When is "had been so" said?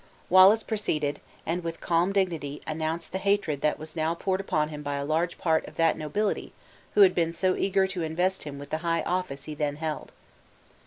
7.01-7.55